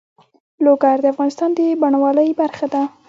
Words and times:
لوگر 0.65 0.97
د 1.01 1.05
افغانستان 1.13 1.49
د 1.57 1.59
بڼوالۍ 1.81 2.29
برخه 2.41 2.65
ده. 2.73 2.81